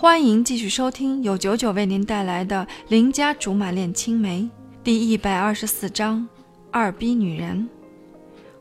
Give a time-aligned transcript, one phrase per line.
[0.00, 4.42] 欢迎继续收听由九九为您带来的《邻家竹马恋青梅》
[4.84, 6.24] 第一百二十四章：
[6.70, 7.68] 二逼女人。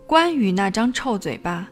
[0.07, 1.69] 关羽那张臭嘴巴，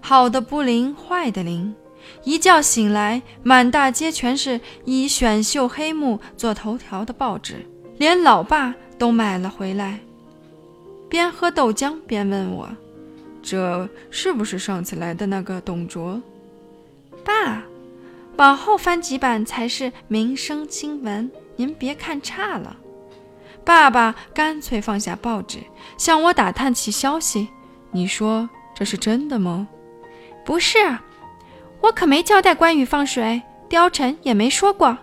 [0.00, 1.74] 好的不灵，坏的灵。
[2.22, 7.66] 一觉醒来，满大街全是以选秀黑幕做头条的报纸，
[7.96, 9.98] 连老爸都买了回来。
[11.08, 12.68] 边喝豆浆边问我
[13.42, 16.22] ：“这是不是上次来的那个董卓？”
[17.26, 17.64] 爸，
[18.38, 22.76] 往后翻几版才是民生新闻，您别看差了。
[23.64, 25.58] 爸爸干脆放下报纸，
[25.96, 27.48] 向我打探起消息。
[27.90, 29.66] 你说这是真的吗？
[30.44, 30.78] 不是，
[31.80, 34.96] 我可没交代关羽放水，貂蝉也没说过。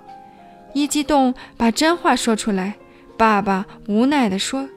[0.73, 2.75] 一激动把真话说出来，
[3.17, 4.69] 爸爸无奈地说：“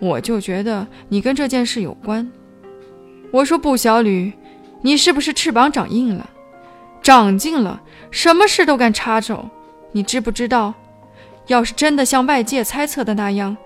[0.00, 2.32] 我就觉得你跟这件事有关。”
[3.32, 4.32] 我说：“不，小吕，
[4.80, 6.30] 你是不是翅膀长硬了？
[7.08, 7.80] 长进了，
[8.10, 9.48] 什么事都敢插手。
[9.92, 10.74] 你知不知道，
[11.46, 13.56] 要是真的像外界猜测的那样，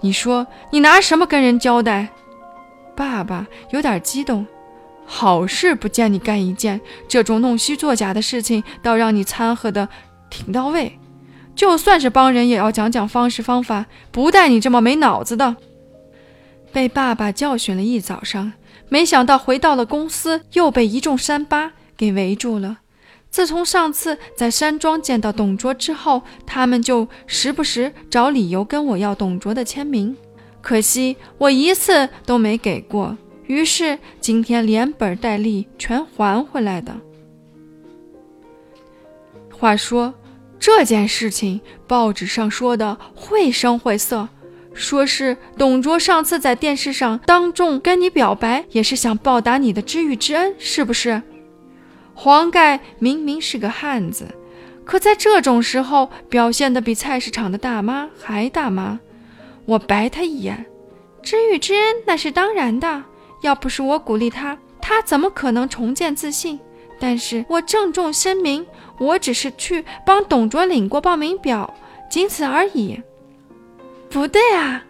[0.00, 2.06] 你说你拿什么跟人交代？”
[2.94, 4.46] 爸爸有点激动，
[5.04, 9.88] 好事不见你干一件，这种弄虚作假的事情倒让你掺和的
[10.30, 10.96] 挺到位。
[11.56, 15.56] 就算是帮人，也要讲讲方式方法，不带你这么没脑子的。
[16.72, 18.52] 被爸爸教训了一早上，
[18.88, 22.78] 没想到回到了公司，又被一众山巴给围住了。
[23.34, 30.16] 自从上次在山庄见到董卓之后，他们就时不时找理由跟我要董卓的签名。
[30.62, 33.18] 可惜我一次都没给过，
[33.48, 36.94] 于是今天连本带利全还回来的。
[39.50, 40.14] 话说
[40.60, 44.28] 这件事情，报纸上说的绘声绘色，
[44.72, 51.20] 说是董卓上次在电视上当众跟你表白，也是想报答你的知遇之恩，是不是？
[52.14, 54.26] 黄盖明明是个汉子，
[54.84, 59.00] 可在这种时候表现得比菜市场的大妈还大妈。
[59.66, 60.64] 我白他一眼，
[61.22, 63.02] 知遇之恩那是当然的。
[63.42, 66.58] 要不是我鼓励他，他怎么可能重建自信？
[67.00, 68.64] 但是我郑重声明，
[68.98, 71.74] 我只是去帮董卓领过报名表，
[72.08, 73.02] 仅此而已。
[74.08, 74.84] 不对啊，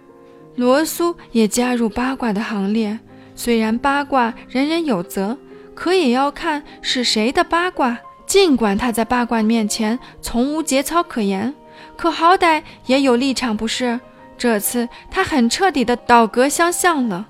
[0.55, 2.99] 罗苏也加入八卦的行列。
[3.35, 5.37] 虽然八卦人人有责，
[5.75, 7.99] 可也要看是谁的八卦。
[8.27, 11.55] 尽管他在八卦面前从无节操可言，
[11.95, 14.01] 可好歹也有立场，不是？
[14.39, 17.29] 这次他很彻底的倒戈相向了。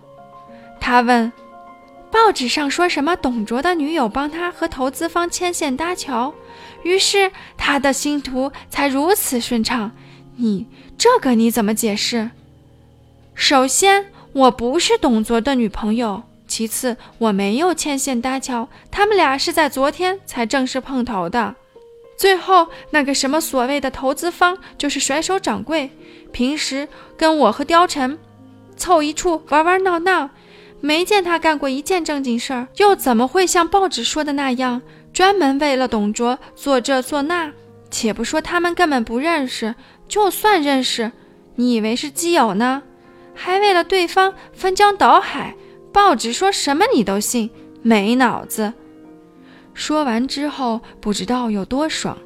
[0.80, 1.32] 他问
[2.12, 3.16] ：“报纸上说什么？
[3.16, 6.32] 董卓的女友帮他和投资方牵线搭桥，
[6.82, 9.90] 于是他的星途才如此顺畅。
[10.36, 10.66] 你
[10.96, 12.30] 这个你怎么解释？
[13.34, 16.22] 首先，我不是董卓的女朋友；
[16.54, 21.52] 其次，我没有牵线搭桥，他们俩是在昨天才正式碰头的。
[22.16, 25.90] 最后，那个什么所谓的投资方，就是甩手掌柜。”
[26.30, 28.16] 平时跟我和貂蝉
[28.76, 30.30] 凑一处玩玩闹闹，
[30.80, 34.80] 没见他干过一件正经事儿，又怎么会像报纸说的那样，
[35.12, 37.50] 专门为了董卓做这做那？
[37.90, 39.74] 且不说他们根本不认识，
[40.06, 41.10] 就算认识，
[41.56, 42.84] 你以为是基友呢？
[43.34, 45.56] 还为了对方翻江倒海，
[45.94, 47.48] 报纸说什么你都信？
[47.80, 48.72] 没脑子！
[49.74, 52.18] 说完之后，不知道有多爽。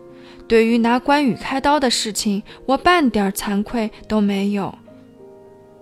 [0.48, 4.74] 对于拿关羽开刀的事情，我半点惭愧都没有。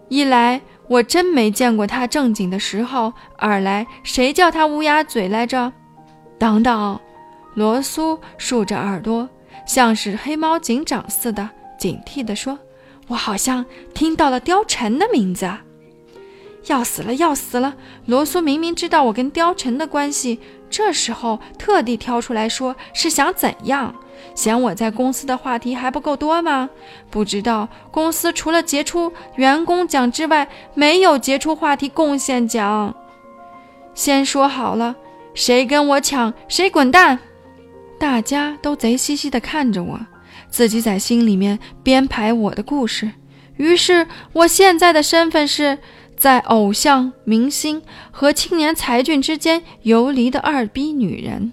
[0.09, 5.73] 一来我真没见过他正经的时候，二来谁叫他乌鸦嘴来着？
[6.41, 6.99] 等等，
[7.55, 9.29] 罗苏竖着耳朵，
[9.65, 11.49] 像是黑猫警长似的，
[11.79, 12.59] 警惕地说
[13.07, 13.65] ：“我好像
[13.95, 15.49] 听到了貂蝉的名字。”
[16.67, 17.75] 要死了，要死了！
[18.07, 23.95] 罗苏明明知道我跟貂蝉的关系，这时候特地挑出来说，是想怎样？
[24.35, 26.69] 嫌我在公司的话题还不够多吗？
[27.11, 32.95] 不知道公司除了杰出员工奖之外，没有杰出话题贡献奖。
[33.95, 34.97] 先说好了，
[35.35, 37.19] 谁跟我抢，谁滚蛋！
[37.99, 40.01] 大家都贼兮兮地看着我，
[40.51, 43.11] 自己在心里面编排我的故事。
[43.57, 45.79] 于是，我现在的身份是
[46.17, 51.53] 在偶像、明星和青年才俊之间游离的二逼女人。